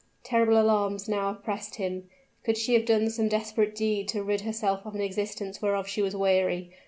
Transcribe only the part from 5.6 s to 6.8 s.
whereof she was weary?